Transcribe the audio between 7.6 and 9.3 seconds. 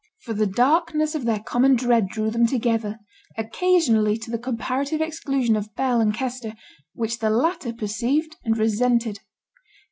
perceived and resented.